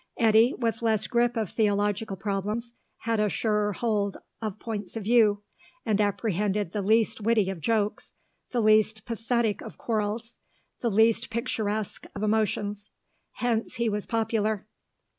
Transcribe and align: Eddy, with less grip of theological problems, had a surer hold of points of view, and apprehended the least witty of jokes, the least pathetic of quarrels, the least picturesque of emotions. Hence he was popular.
Eddy, 0.17 0.55
with 0.57 0.81
less 0.81 1.05
grip 1.05 1.37
of 1.37 1.51
theological 1.51 2.17
problems, 2.17 2.73
had 3.01 3.19
a 3.19 3.29
surer 3.29 3.71
hold 3.71 4.17
of 4.41 4.57
points 4.57 4.97
of 4.97 5.03
view, 5.03 5.43
and 5.85 6.01
apprehended 6.01 6.71
the 6.71 6.81
least 6.81 7.21
witty 7.21 7.51
of 7.51 7.61
jokes, 7.61 8.11
the 8.49 8.61
least 8.63 9.05
pathetic 9.05 9.61
of 9.61 9.77
quarrels, 9.77 10.37
the 10.79 10.89
least 10.89 11.29
picturesque 11.29 12.07
of 12.15 12.23
emotions. 12.23 12.89
Hence 13.33 13.75
he 13.75 13.89
was 13.89 14.07
popular. 14.07 14.65